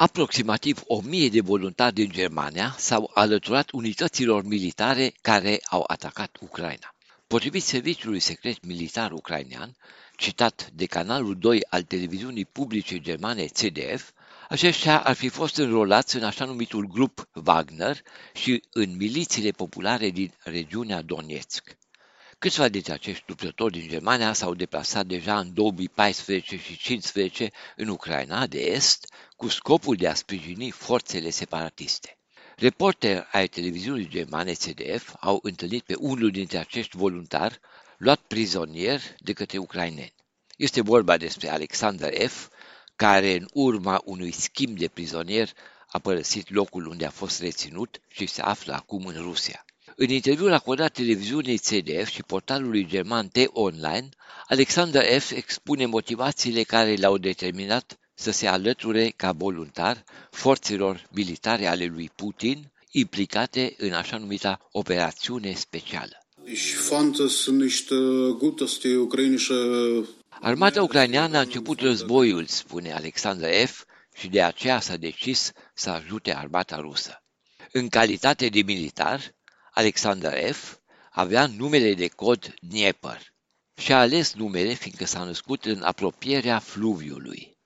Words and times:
Aproximativ 0.00 0.82
o 0.86 1.00
mie 1.00 1.28
de 1.28 1.40
voluntari 1.40 1.94
din 1.94 2.10
Germania 2.10 2.74
s-au 2.78 3.10
alăturat 3.14 3.70
unităților 3.70 4.44
militare 4.44 5.12
care 5.20 5.60
au 5.64 5.84
atacat 5.86 6.36
Ucraina. 6.40 6.94
Potrivit 7.26 7.62
serviciului 7.62 8.20
secret 8.20 8.64
militar 8.64 9.12
ucrainean, 9.12 9.76
citat 10.16 10.70
de 10.74 10.86
canalul 10.86 11.36
2 11.38 11.64
al 11.68 11.82
televiziunii 11.82 12.44
publice 12.44 13.00
germane 13.00 13.44
CDF, 13.44 14.10
aceștia 14.48 15.00
ar 15.00 15.14
fi 15.14 15.28
fost 15.28 15.56
înrolați 15.56 16.16
în 16.16 16.24
așa 16.24 16.44
numitul 16.44 16.86
grup 16.86 17.28
Wagner 17.44 18.02
și 18.34 18.62
în 18.72 18.96
milițiile 18.96 19.50
populare 19.50 20.10
din 20.10 20.32
regiunea 20.42 21.02
Donetsk. 21.02 21.76
Câțiva 22.40 22.68
dintre 22.68 22.92
acești 22.92 23.24
luptători 23.26 23.78
din 23.78 23.88
Germania 23.88 24.32
s-au 24.32 24.54
deplasat 24.54 25.06
deja 25.06 25.38
în 25.38 25.54
2014 25.54 26.56
și 26.56 26.62
2015 26.62 27.50
în 27.76 27.88
Ucraina 27.88 28.46
de 28.46 28.58
Est 28.58 29.12
cu 29.36 29.48
scopul 29.48 29.96
de 29.96 30.08
a 30.08 30.14
sprijini 30.14 30.70
forțele 30.70 31.30
separatiste. 31.30 32.18
Reporteri 32.56 33.28
ai 33.32 33.46
televiziunii 33.46 34.08
germane 34.08 34.52
CDF 34.52 35.14
au 35.20 35.38
întâlnit 35.42 35.82
pe 35.82 35.94
unul 35.98 36.30
dintre 36.30 36.58
acești 36.58 36.96
voluntari 36.96 37.60
luat 37.96 38.20
prizonier 38.20 39.00
de 39.18 39.32
către 39.32 39.58
ucraineni. 39.58 40.14
Este 40.56 40.80
vorba 40.80 41.16
despre 41.16 41.48
Alexander 41.48 42.28
F., 42.28 42.48
care 42.96 43.32
în 43.34 43.48
urma 43.52 44.02
unui 44.04 44.30
schimb 44.30 44.78
de 44.78 44.88
prizonier 44.88 45.52
a 45.86 45.98
părăsit 45.98 46.50
locul 46.50 46.86
unde 46.86 47.06
a 47.06 47.10
fost 47.10 47.40
reținut 47.40 48.00
și 48.08 48.26
se 48.26 48.42
află 48.42 48.74
acum 48.74 49.06
în 49.06 49.16
Rusia. 49.22 49.64
În 50.00 50.08
interviul 50.08 50.52
acordat 50.52 50.92
televiziunii 50.92 51.58
CDF 51.58 52.10
și 52.10 52.22
portalului 52.22 52.86
german 52.86 53.28
T-Online, 53.28 54.08
Alexander 54.46 55.20
F. 55.20 55.30
expune 55.30 55.86
motivațiile 55.86 56.62
care 56.62 56.96
l-au 56.96 57.18
determinat 57.18 57.98
să 58.14 58.30
se 58.30 58.46
alăture 58.46 59.12
ca 59.16 59.32
voluntar 59.32 60.04
forțelor 60.30 61.08
militare 61.10 61.66
ale 61.66 61.84
lui 61.84 62.10
Putin 62.14 62.72
implicate 62.90 63.74
în 63.78 63.92
așa 63.92 64.16
numita 64.16 64.68
operațiune 64.72 65.52
specială. 65.52 66.18
Armata 70.40 70.82
ucraineană 70.82 71.36
a 71.36 71.40
început 71.40 71.80
războiul, 71.80 72.46
spune 72.46 72.92
Alexander 72.92 73.66
F., 73.66 73.84
și 74.14 74.28
de 74.28 74.42
aceea 74.42 74.80
s-a 74.80 74.96
decis 74.96 75.52
să 75.74 75.90
ajute 75.90 76.34
armata 76.34 76.76
rusă. 76.76 77.22
În 77.72 77.88
calitate 77.88 78.48
de 78.48 78.62
militar, 78.62 79.36
Alexander 79.78 80.52
F. 80.52 80.76
avea 81.10 81.46
numele 81.46 81.94
de 81.94 82.08
cod 82.08 82.54
Dnieper 82.60 83.32
și 83.76 83.92
a 83.92 83.98
ales 83.98 84.34
numele 84.34 84.72
fiindcă 84.72 85.04
s-a 85.04 85.24
născut 85.24 85.64
în 85.64 85.82
apropierea 85.82 86.58
fluviului. 86.58 87.56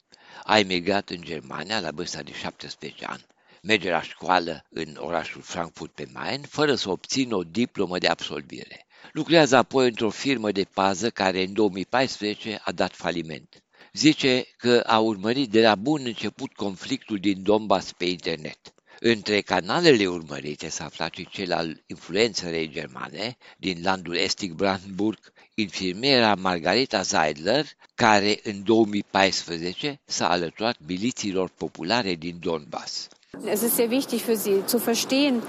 A 0.44 0.58
emigrat 0.58 1.10
în 1.10 1.22
Germania 1.22 1.80
la 1.80 1.90
vârsta 1.90 2.22
de 2.22 2.32
17 2.32 3.04
ani. 3.04 3.26
Merge 3.62 3.90
la 3.90 4.02
școală 4.02 4.64
în 4.70 4.96
orașul 4.98 5.42
Frankfurt 5.42 5.92
pe 5.92 6.08
Main, 6.12 6.42
fără 6.42 6.74
să 6.74 6.90
obțină 6.90 7.36
o 7.36 7.42
diplomă 7.42 7.98
de 7.98 8.08
absolvire. 8.08 8.86
Lucrează 9.12 9.56
apoi 9.56 9.86
într-o 9.86 10.10
firmă 10.10 10.50
de 10.50 10.64
pază 10.64 11.10
care 11.10 11.42
în 11.42 11.52
2014 11.52 12.60
a 12.64 12.72
dat 12.72 12.94
faliment. 12.94 13.62
Zice 13.92 14.46
că 14.56 14.82
a 14.86 14.98
urmărit 14.98 15.50
de 15.50 15.62
la 15.62 15.74
bun 15.74 16.02
început 16.04 16.52
conflictul 16.52 17.18
din 17.18 17.42
Donbass 17.42 17.92
pe 17.92 18.04
internet. 18.04 18.71
Între 19.04 19.40
canalele 19.40 20.06
urmărite 20.06 20.68
s-a 20.68 20.84
aflat 20.84 21.14
și 21.14 21.28
cel 21.30 21.52
al 21.52 21.82
influențărei 21.86 22.68
germane 22.68 23.36
din 23.58 23.78
landul 23.82 24.16
estic 24.16 24.52
Brandenburg, 24.52 25.18
infirmiera 25.54 26.34
Margareta 26.34 27.02
Zeidler, 27.02 27.66
care 27.94 28.40
în 28.42 28.62
2014 28.64 30.00
s-a 30.04 30.28
alăturat 30.28 30.76
milițiilor 30.86 31.50
populare 31.56 32.14
din 32.14 32.36
Donbass. 32.40 33.08
Es 33.44 33.62
ist 33.62 33.74
sehr 33.74 33.90
wichtig 33.90 34.20
für 34.20 34.36
Sie 34.36 34.64
zu 34.66 34.78
verstehen, 34.78 35.42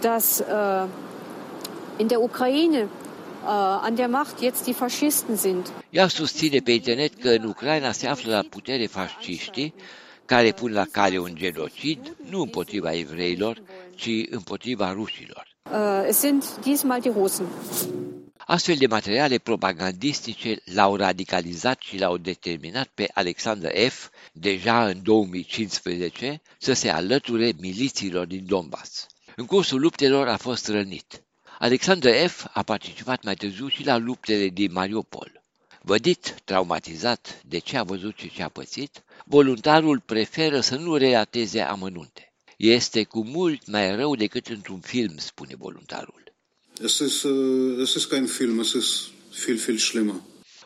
dass 0.00 0.40
äh, 0.40 0.86
in 1.96 2.06
der 2.06 2.20
Ukraine 2.20 2.78
äh, 2.78 3.86
an 3.86 3.94
der 3.94 4.08
Macht 4.08 4.40
jetzt 4.40 4.64
die 4.64 4.74
Faschisten 4.74 5.36
sind. 5.36 5.72
Ea 5.90 6.08
susține 6.08 6.58
pe 6.58 6.70
internet 6.70 7.20
că 7.20 7.28
în 7.28 7.44
Ucraina 7.44 7.92
se 7.92 8.06
află 8.06 8.32
la 8.34 8.44
putere 8.50 8.86
fasciștii 8.86 9.74
care 10.34 10.52
pun 10.52 10.72
la 10.72 10.86
cale 10.90 11.18
un 11.18 11.34
genocid 11.34 12.16
nu 12.30 12.40
împotriva 12.40 12.92
evreilor, 12.92 13.62
ci 13.94 14.10
împotriva 14.30 14.92
rușilor. 14.92 15.46
Uh, 15.72 16.04
es 16.08 16.18
sind 16.18 16.42
diesmal 16.62 17.00
die 17.00 17.10
Russen. 17.10 17.46
Astfel 18.38 18.76
de 18.76 18.86
materiale 18.86 19.38
propagandistice 19.38 20.56
l-au 20.64 20.96
radicalizat 20.96 21.80
și 21.80 21.98
l-au 21.98 22.16
determinat 22.16 22.86
pe 22.94 23.08
Alexander 23.14 23.88
F. 23.88 24.08
deja 24.32 24.86
în 24.86 25.02
2015 25.02 26.40
să 26.58 26.72
se 26.72 26.88
alăture 26.88 27.52
milițiilor 27.60 28.26
din 28.26 28.44
Donbass. 28.46 29.06
În 29.36 29.46
cursul 29.46 29.80
luptelor 29.80 30.28
a 30.28 30.36
fost 30.36 30.68
rănit. 30.68 31.22
Alexander 31.58 32.28
F. 32.28 32.46
a 32.52 32.62
participat 32.62 33.24
mai 33.24 33.34
târziu 33.34 33.68
și 33.68 33.84
la 33.84 33.96
luptele 33.96 34.48
din 34.48 34.72
Mariupol. 34.72 35.39
Vădit, 35.82 36.34
traumatizat 36.44 37.42
de 37.46 37.58
ce 37.58 37.76
a 37.76 37.82
văzut 37.82 38.16
și 38.16 38.30
ce 38.30 38.42
a 38.42 38.48
pățit, 38.48 39.02
voluntarul 39.24 40.00
preferă 40.00 40.60
să 40.60 40.76
nu 40.76 40.96
relateze 40.96 41.60
amănunte. 41.60 42.32
Este 42.56 43.04
cu 43.04 43.24
mult 43.24 43.66
mai 43.66 43.96
rău 43.96 44.16
decât 44.16 44.46
într-un 44.46 44.80
film, 44.80 45.16
spune 45.16 45.54
voluntarul. 45.56 46.32
Es 46.82 46.98
ist, 46.98 47.22
uh, 47.22 47.80
es 47.80 47.94
ist 47.94 48.08
kein 48.08 48.26
Film, 48.26 48.58
es 48.58 48.72
ist 48.72 49.10
viel, 49.44 49.56
viel 49.56 49.78
schlimmer. 49.78 50.14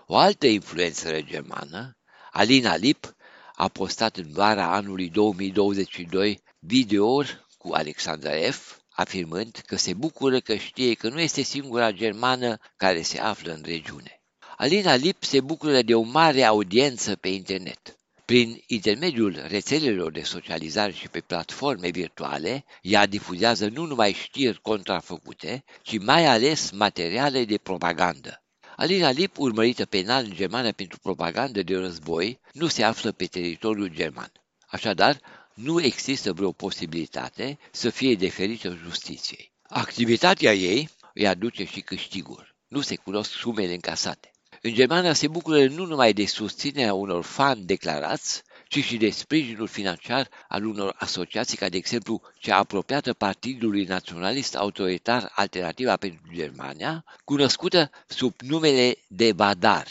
O 0.06 0.16
altă 0.16 0.46
influență 0.46 1.20
germană, 1.20 1.96
Alina 2.30 2.76
Lip, 2.76 3.14
a 3.54 3.68
postat 3.68 4.16
în 4.16 4.32
vara 4.32 4.72
anului 4.72 5.08
2022 5.10 6.42
videouri 6.58 7.46
cu 7.58 7.72
Alexandra 7.72 8.50
F., 8.50 8.76
afirmând 8.90 9.62
că 9.66 9.76
se 9.76 9.94
bucură 9.94 10.40
că 10.40 10.56
știe 10.56 10.94
că 10.94 11.08
nu 11.08 11.20
este 11.20 11.42
singura 11.42 11.92
germană 11.92 12.58
care 12.76 13.02
se 13.02 13.18
află 13.18 13.52
în 13.52 13.62
regiune. 13.64 14.23
Alina 14.56 14.94
Lip 14.94 15.24
se 15.24 15.40
bucură 15.40 15.82
de 15.82 15.94
o 15.94 16.02
mare 16.02 16.42
audiență 16.42 17.16
pe 17.16 17.28
internet. 17.28 17.96
Prin 18.24 18.62
intermediul 18.66 19.44
rețelelor 19.48 20.12
de 20.12 20.22
socializare 20.22 20.92
și 20.92 21.08
pe 21.08 21.20
platforme 21.20 21.88
virtuale, 21.88 22.64
ea 22.82 23.06
difuzează 23.06 23.68
nu 23.68 23.84
numai 23.84 24.12
știri 24.12 24.60
contrafăcute, 24.60 25.64
ci 25.82 25.98
mai 25.98 26.26
ales 26.26 26.70
materiale 26.70 27.44
de 27.44 27.58
propagandă. 27.58 28.42
Alina 28.76 29.10
Lip, 29.10 29.38
urmărită 29.38 29.84
penal 29.84 30.24
în 30.24 30.34
Germania 30.34 30.72
pentru 30.72 30.98
propagandă 30.98 31.62
de 31.62 31.76
război, 31.76 32.40
nu 32.52 32.66
se 32.66 32.82
află 32.82 33.12
pe 33.12 33.24
teritoriul 33.24 33.88
german. 33.88 34.32
Așadar, 34.66 35.20
nu 35.54 35.82
există 35.82 36.32
vreo 36.32 36.52
posibilitate 36.52 37.58
să 37.70 37.90
fie 37.90 38.14
deferită 38.14 38.78
justiției. 38.84 39.52
Activitatea 39.62 40.54
ei 40.54 40.88
îi 41.14 41.26
aduce 41.26 41.64
și 41.64 41.80
câștiguri. 41.80 42.54
Nu 42.68 42.80
se 42.80 42.96
cunosc 42.96 43.30
sumele 43.30 43.72
încasate. 43.72 44.33
În 44.66 44.74
Germania 44.74 45.12
se 45.12 45.28
bucură 45.28 45.66
nu 45.66 45.84
numai 45.84 46.12
de 46.12 46.26
susținerea 46.26 46.94
unor 46.94 47.24
fani 47.24 47.64
declarați, 47.64 48.42
ci 48.68 48.84
și 48.84 48.96
de 48.96 49.10
sprijinul 49.10 49.66
financiar 49.66 50.28
al 50.48 50.66
unor 50.66 50.94
asociații 50.98 51.56
ca 51.56 51.68
de 51.68 51.76
exemplu 51.76 52.22
cea 52.38 52.56
apropiată 52.56 53.12
Partidului 53.12 53.84
Naționalist 53.84 54.54
Autoritar 54.56 55.32
Alternativa 55.34 55.96
pentru 55.96 56.20
Germania, 56.34 57.04
cunoscută 57.24 57.90
sub 58.06 58.34
numele 58.40 58.96
de 59.08 59.32
Badar. 59.32 59.86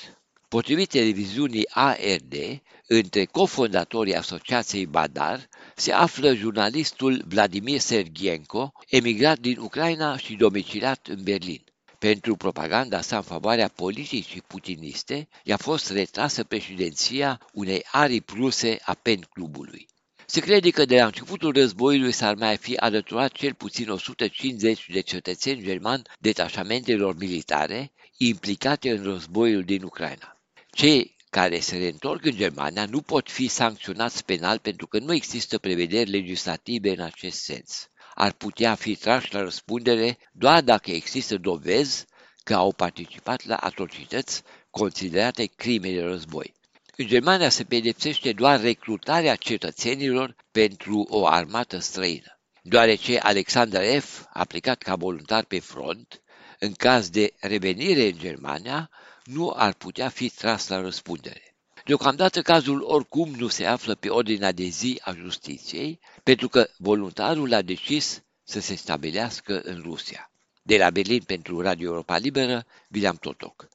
Potrivit 0.47 0.89
televiziunii 0.89 1.69
ARD, 1.69 2.61
între 2.87 3.25
cofondatorii 3.25 4.15
asociației 4.15 4.85
Badar 4.85 5.49
se 5.75 5.91
află 5.91 6.33
jurnalistul 6.33 7.23
Vladimir 7.27 7.79
Sergienko, 7.79 8.71
emigrat 8.89 9.39
din 9.39 9.57
Ucraina 9.59 10.17
și 10.17 10.35
domiciliat 10.35 11.07
în 11.07 11.23
Berlin. 11.23 11.63
Pentru 12.09 12.35
propaganda 12.35 13.01
sa 13.01 13.15
în 13.15 13.21
favoarea 13.21 13.67
politicii 13.67 14.41
putiniste, 14.47 15.27
i-a 15.43 15.57
fost 15.57 15.91
retrasă 15.91 16.43
președinția 16.43 17.39
unei 17.53 17.85
arii 17.91 18.23
ruse 18.33 18.77
a 18.81 18.93
PEN 18.93 19.19
clubului. 19.33 19.87
Se 20.25 20.39
crede 20.39 20.69
că 20.69 20.85
de 20.85 20.95
la 20.95 21.05
începutul 21.05 21.53
războiului 21.53 22.11
s-ar 22.11 22.35
mai 22.35 22.57
fi 22.57 22.75
alăturat 22.75 23.31
cel 23.31 23.53
puțin 23.53 23.89
150 23.89 24.85
de 24.89 24.99
cetățeni 24.99 25.63
germani 25.63 26.01
detașamentelor 26.19 27.15
militare 27.17 27.91
implicate 28.17 28.91
în 28.91 29.03
războiul 29.03 29.63
din 29.63 29.83
Ucraina. 29.83 30.37
Cei 30.71 31.15
care 31.29 31.59
se 31.59 31.77
reîntorc 31.77 32.25
în 32.25 32.35
Germania 32.35 32.85
nu 32.85 33.01
pot 33.01 33.29
fi 33.29 33.47
sancționați 33.47 34.25
penal 34.25 34.59
pentru 34.59 34.87
că 34.87 34.99
nu 34.99 35.13
există 35.13 35.57
prevederi 35.57 36.09
legislative 36.09 36.89
în 36.89 37.01
acest 37.01 37.43
sens 37.43 37.87
ar 38.13 38.31
putea 38.31 38.75
fi 38.75 38.95
trași 38.95 39.33
la 39.33 39.39
răspundere 39.39 40.17
doar 40.31 40.61
dacă 40.61 40.91
există 40.91 41.37
dovezi 41.37 42.05
că 42.43 42.53
au 42.53 42.73
participat 42.73 43.45
la 43.45 43.55
atrocități 43.55 44.41
considerate 44.69 45.45
crime 45.45 45.91
de 45.91 46.01
război. 46.01 46.53
În 46.97 47.07
Germania 47.07 47.49
se 47.49 47.63
pedepsește 47.63 48.31
doar 48.31 48.61
recrutarea 48.61 49.35
cetățenilor 49.35 50.35
pentru 50.51 51.05
o 51.09 51.27
armată 51.27 51.77
străină. 51.77 52.39
Deoarece 52.61 53.19
Alexander 53.19 53.99
F. 54.01 54.25
a 54.29 54.43
plecat 54.45 54.81
ca 54.81 54.95
voluntar 54.95 55.45
pe 55.45 55.59
front, 55.59 56.21
în 56.59 56.73
caz 56.73 57.09
de 57.09 57.33
revenire 57.39 58.05
în 58.05 58.17
Germania, 58.17 58.89
nu 59.23 59.53
ar 59.55 59.73
putea 59.73 60.09
fi 60.09 60.29
tras 60.29 60.67
la 60.67 60.81
răspundere. 60.81 61.52
Deocamdată 61.85 62.41
cazul 62.41 62.81
oricum 62.81 63.29
nu 63.29 63.47
se 63.47 63.65
află 63.65 63.95
pe 63.95 64.09
ordinea 64.09 64.51
de 64.51 64.63
zi 64.63 64.99
a 65.03 65.11
justiției, 65.13 65.99
pentru 66.23 66.47
că 66.49 66.67
voluntarul 66.77 67.53
a 67.53 67.61
decis 67.61 68.23
să 68.43 68.59
se 68.59 68.75
stabilească 68.75 69.61
în 69.63 69.81
Rusia. 69.83 70.31
De 70.61 70.77
la 70.77 70.89
Berlin 70.89 71.23
pentru 71.23 71.61
Radio 71.61 71.87
Europa 71.89 72.17
Liberă, 72.17 72.65
William 72.93 73.15
Totoc. 73.15 73.67